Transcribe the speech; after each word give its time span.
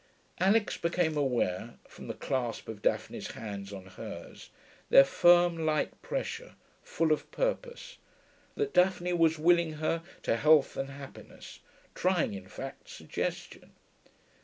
Alix 0.39 0.77
became 0.77 1.15
aware, 1.15 1.75
from 1.87 2.07
the 2.07 2.15
clasp 2.15 2.67
of 2.67 2.81
Daphne's 2.81 3.33
hands 3.33 3.71
on 3.71 3.85
hers, 3.85 4.49
their 4.89 5.03
firm, 5.03 5.63
light 5.63 6.01
pressure, 6.01 6.55
full 6.81 7.11
of 7.11 7.29
purpose, 7.29 7.99
that 8.55 8.73
Daphne 8.73 9.13
was 9.13 9.37
willing 9.37 9.73
her 9.73 10.01
to 10.23 10.37
health 10.37 10.75
and 10.75 10.89
happiness, 10.89 11.59
trying, 11.93 12.33
in 12.33 12.47
fact, 12.47 12.89
suggestion. 12.89 13.73